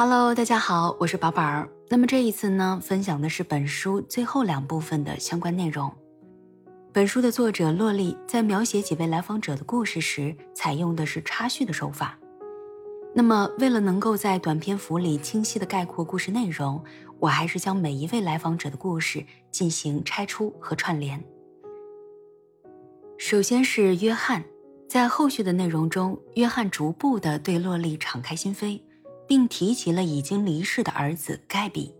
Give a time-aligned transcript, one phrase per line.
[0.00, 1.66] Hello，大家好，我是宝宝。
[1.88, 5.92] 那么这一次呢，分享的是本书最后两部分的相关内容。
[6.92, 12.16] 本书的作者洛丽在描写几位来访者的故事时，采用的是插叙的手法。
[13.12, 16.80] 那么，为了能够在短篇幅里清晰的概括故事内容，
[17.18, 21.20] 我还是将每一位来访者的故事进行拆出和串联。
[23.18, 24.44] 首先是约翰，
[24.88, 28.80] 在后续的内容中，约翰逐步的对洛丽敞开心扉，
[29.28, 31.94] 并提起了已经离世的儿子盖比。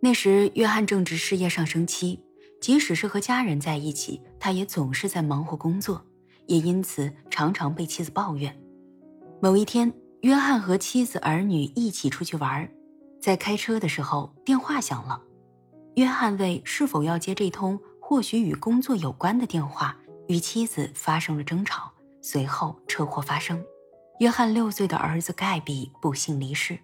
[0.00, 2.20] 那时，约翰正值事业上升期。
[2.60, 6.04] 即使是和家人在一起，他也总是在忙活工作，
[6.46, 8.52] 也因此常常被妻子抱怨。
[9.40, 9.92] 某一天，
[10.22, 12.68] 约翰和妻子儿女一起出去玩，
[13.20, 15.22] 在开车的时候，电话响了。
[15.94, 23.64] 约翰为是否要接这通或许与工作有关的电话，与妻子发生了争吵，随后车祸发生，
[24.18, 26.76] 约翰六岁的儿子盖比不幸离世，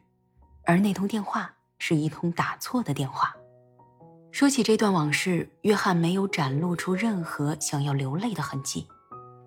[0.64, 3.34] 而那通电话是一通打错的电话。
[4.30, 8.86] 说起这段往事，约翰没有展露出任何想要流泪的痕迹，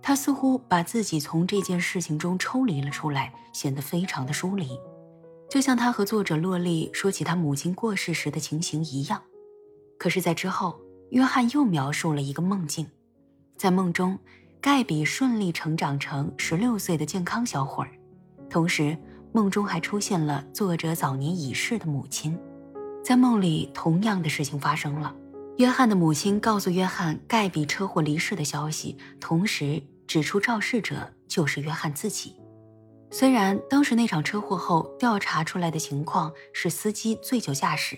[0.02, 4.77] 他似乎把自己从这件事情中抽离了出来，显得非常的疏离，
[5.49, 9.22] 就像他和作者洛丽说起他母亲过世时的情形一样。
[9.97, 10.77] 可是，在之后，
[11.11, 12.89] 约翰又描述了一个梦境，
[13.57, 14.19] 在梦中，
[14.59, 17.91] 盖比顺利成长成十六岁的健康小伙儿，
[18.50, 18.97] 同时
[19.31, 22.38] 梦中还出现了作者早年已逝的母亲。
[23.03, 25.16] 在梦里，同样的事情发生了。
[25.58, 32.35] 约翰的母亲告诉约翰盖比车祸离世的消息，同时指出肇事者就是约翰自己。
[33.09, 37.97] 虽然当时那场车祸后调查出来的情况是司机醉酒驾驶，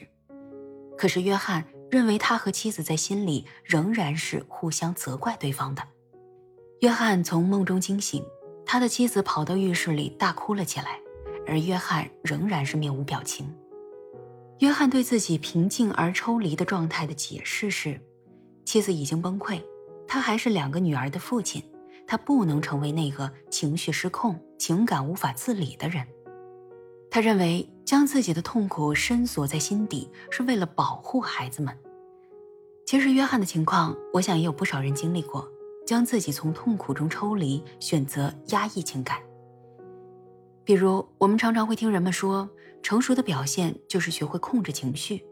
[0.98, 5.82] 可是约翰认为他和妻子在心里仍然是互相责怪对方的。
[6.82, 8.24] 约翰从梦中惊醒，
[8.66, 10.98] 他的妻子跑到浴室里大哭了起来，
[11.46, 13.54] 而约翰仍然是面无表情。
[14.60, 18.00] 约翰对自己平静而抽离的状态的解释是：
[18.64, 19.62] 妻子已经崩溃，
[20.08, 21.62] 他还是两个女儿的父亲，
[22.08, 26.08] 他不能成为那个情绪失控、情感无法自理的人。
[27.12, 31.78] 他认为将自己的痛苦深锁在心底是为了保护孩子们。
[32.86, 35.46] 其实，约翰的情况，我想也有不少人经历过：
[35.90, 39.18] 将自己从痛苦中抽离，选择压抑情感。
[40.64, 42.48] 比如，我们常常会听人们说。
[42.84, 45.26] 成熟的表现就是学会控制情绪，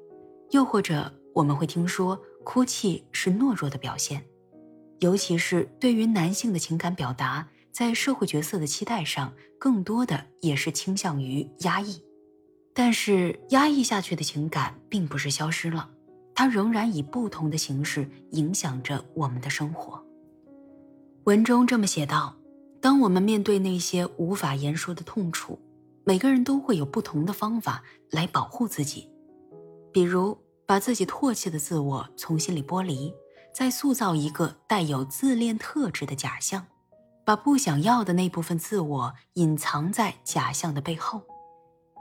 [0.50, 4.26] 又或者我们会听说哭泣是懦弱的表现，
[5.00, 12.04] 尤其是对于男性的情感表达，在社会角色的期待上，更多的也是倾向于压抑。
[12.74, 15.92] 但是压抑下去的情感并不是消失了，
[16.34, 20.04] 它仍然以不同的形式影响着我们的生活。
[21.28, 22.34] 文中这么写道：
[22.82, 25.60] 当我们面对那些无法言说的痛楚。
[26.06, 29.12] 每个人都会有不同的方法来保护自己，
[29.92, 33.14] 比如把自己唾弃的自我从心里剥离，
[33.54, 36.66] 再塑造一个带有自恋特质的假象，
[37.26, 41.22] 把不想要的那部分自我隐藏在假象的背后。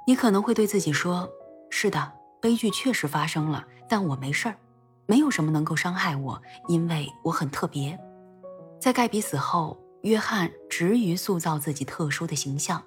[0.07, 1.29] 你可能会对自己说
[1.69, 4.57] ：“是的，悲剧确实发生了，但我没事儿，
[5.07, 7.99] 没有什么能够伤害我，因为我很特别。”
[8.81, 12.83] 在盖比死后，约翰执于塑造自己特殊的形象。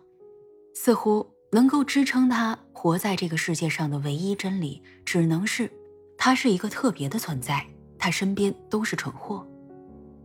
[0.76, 5.70] 似乎能够支撑他活在这个世界上的唯一真理，只能是
[6.18, 7.66] 他是一个特别的存在，
[7.98, 9.46] 他身边都是蠢货。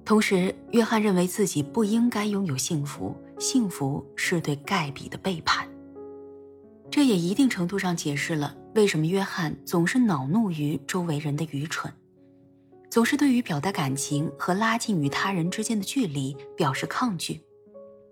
[0.05, 5.67] 同时，约翰认为自己不应该拥有幸福，幸福是对盖比的背叛。
[6.91, 11.93] 这也一定程度上解释了为什么约翰总是恼怒于周围人的愚蠢，
[12.95, 17.41] 总是对于表达感情和拉近与他人之间的距离表示抗拒。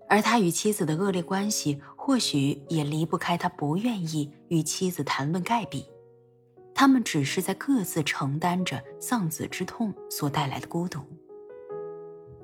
[0.09, 5.85] 而他与妻子的恶劣关系，或许也离不开他不愿意与妻子谈论盖比。
[6.75, 10.99] 他们只是在各自承担着丧子之痛所带来的孤独。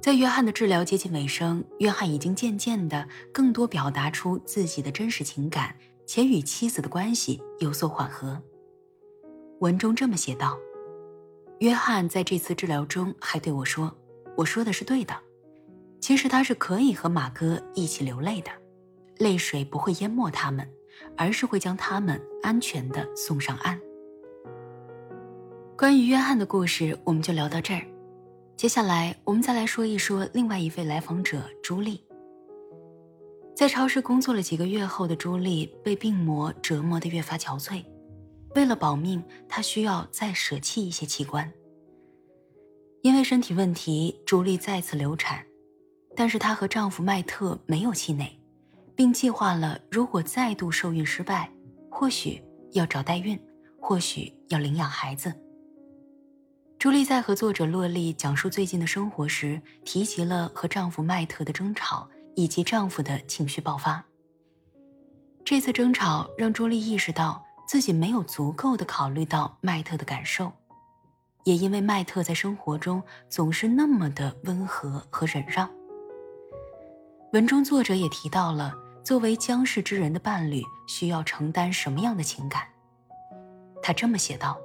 [0.02, 5.76] 在约翰的治疗接近尾声，约翰已经渐渐的更多表达出自己的真实情感，
[6.06, 8.42] 且与妻子的关系有所缓和。
[9.60, 10.58] 文中这么写道
[11.60, 13.94] ：“约翰在这次治疗中还对我说，
[14.36, 15.14] 我说的是对的。”
[16.02, 18.50] 其实他是可以和马哥一起流泪的，
[19.18, 20.68] 泪水不会淹没他们，
[21.18, 23.80] 而是会将他们安全的送上岸。
[25.78, 27.82] 关于约翰的故事，我们就聊到这儿。
[28.56, 32.02] 接下来，我们再来说一说另外一位来访者朱莉。
[33.54, 37.84] 在超市工作了几个月后的朱莉，被病魔折磨得越发憔悴。
[38.56, 41.52] 为了保命，她需要再舍弃一些器官。
[43.02, 45.46] 因为身体问题，朱莉再次流产。
[46.16, 48.38] 但是她和丈夫麦特没有气馁，
[48.96, 51.50] 并计划了如果再度受孕失败，
[51.90, 52.42] 或许
[52.74, 53.40] 要找代孕，
[53.80, 55.34] 或许要领养孩子。
[56.78, 64.04] 朱莉在和作者洛丽讲述最近的生活时，提及了和丈夫麦特的争吵以及丈夫的情绪爆发。
[65.46, 70.52] 这次争吵让朱莉意识到自己没有足够的考虑到麦特的感受，
[71.44, 75.70] 也因为麦特在生活中总是那么的温和和忍让。
[77.32, 78.74] 文中作者也提到了
[79.04, 82.64] 作为僵世之人的伴侣需要承担什么样的情感。
[83.84, 84.60] 他这么写道。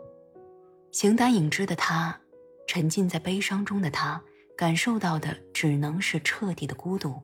[0.91, 2.19] 形单影只的他，
[2.67, 4.19] 沉浸在悲伤中的他，
[4.57, 7.21] 感受到的只能是彻底的孤独。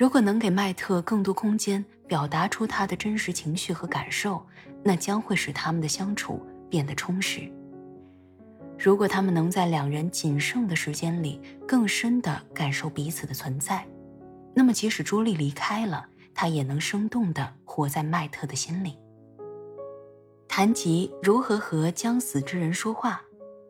[0.00, 4.42] 如果能给麦特更多空间，表达出他的真实情绪和感受，
[4.82, 7.42] 那将会使他们的相处变得充实。
[8.78, 11.38] 如果他们能在两人仅剩的时间里
[11.68, 13.86] 更深地感受彼此的存在，
[14.54, 18.96] 那么即使朱莉离开了，他也能生动地活在麦特的心里。
[20.48, 23.20] 谈及如何和将死之人说话，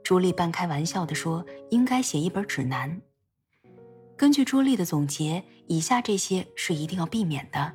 [0.05, 3.00] 朱莉半开玩笑地说：“应该写一本指南。”
[4.17, 7.73] 根据朱莉的总结，以下这些是一定要避免的，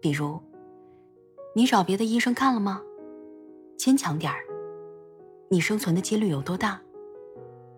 [0.00, 0.40] 比如：
[1.54, 2.80] 你找别的医生看了吗？
[3.76, 4.40] 坚强点儿。
[5.50, 6.80] 你生存的几率有多大？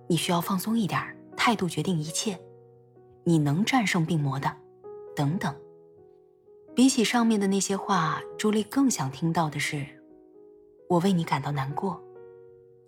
[0.09, 1.03] 你需要放松一点，
[1.37, 2.39] 态度决定一切。
[3.25, 4.57] 你能战胜病魔的，
[5.17, 5.53] 等等。
[6.73, 9.85] 比起上面的那些话，朱莉更想听到的是。
[10.89, 12.01] 我为你感到难过，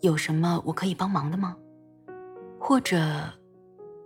[0.02, 1.56] 有什么我可以帮忙的吗？
[2.56, 2.96] 或者，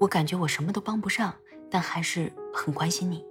[0.00, 1.34] 我感觉我什么都帮不上，
[1.72, 3.24] 但还是很关心你，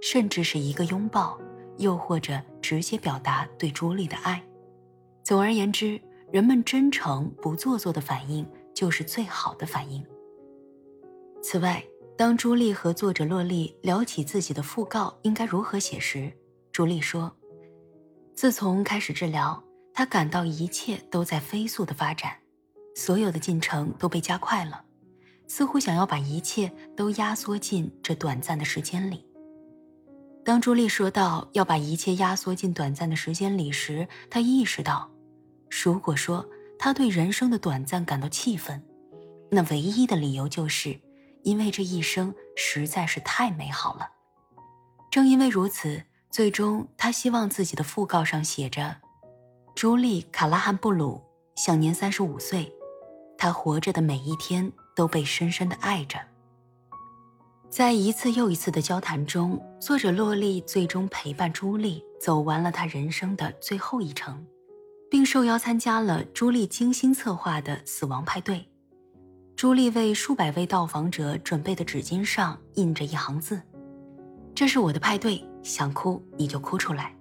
[0.00, 1.36] 甚至是一个拥抱，
[1.78, 4.40] 又或者直接表达对朱莉的爱。
[5.24, 6.00] 总而言之，
[6.32, 10.06] 人们真诚不做作的反应就是最好的反应。
[11.42, 11.82] 此外，
[12.16, 16.32] 当朱莉和作者洛丽聊起自己的讣告应该如何写时，
[16.70, 17.34] 朱莉说。
[18.32, 19.60] 自从开始治疗，
[19.92, 22.36] 她感到一切都在飞速的发展，
[22.94, 24.84] 所有的进程都被加快了，
[25.50, 29.26] 似乎想要把一切都压缩进这短暂的时间里。
[30.44, 35.10] 当朱莉说到要把一切压缩进短暂的时间里时，她意识到，
[35.68, 36.48] 如果说
[36.78, 38.80] 她对人生的短暂感到气愤，
[39.50, 40.96] 那唯一的理由就是，
[41.42, 44.08] 因为这一生实在是太美好了。
[45.10, 46.00] 正因为如此。
[46.30, 48.98] 最终，他希望自己的讣告上写着
[49.74, 51.20] ：“朱莉·卡拉汉布鲁
[51.56, 52.72] 享年三十五岁，
[53.36, 56.18] 她活着的每一天都被深深的爱着。”
[57.70, 64.44] 在一次又一次的交谈中，作者洛丽最终陪伴朱莉走完了她人生的最后一程，
[65.10, 68.68] 并受邀参加了朱莉精心策划的死亡派对。
[69.56, 73.58] 朱莉为数百位到访者准备的纸巾上印着一行字
[74.54, 77.14] ：“这是我的派对。”想哭你就哭出来。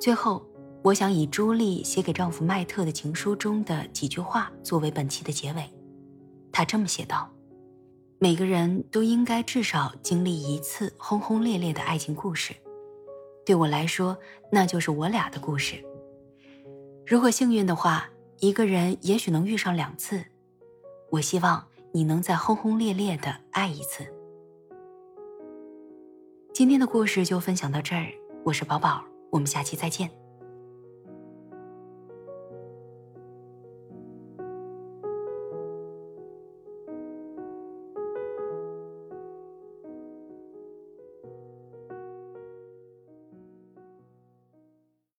[0.00, 0.44] 最后，
[0.82, 5.77] 我想以朱莉写给丈夫麦特的情书中的几句话作为本期的结尾。
[6.58, 7.30] 他这么写道
[8.18, 12.52] ：“每个人都应该至少经历一次轰轰烈烈的爱情故事。
[13.46, 14.18] 对我来说，
[14.50, 15.76] 那就是我俩的故事。
[17.06, 18.10] 如果幸运的话，
[18.40, 20.24] 一个人也许能遇上两次。
[21.10, 24.04] 我希望你能再轰轰烈烈的爱一次。”
[26.52, 28.08] 今天的故事就分享到这儿，
[28.44, 30.10] 我是宝宝，我们下期再见。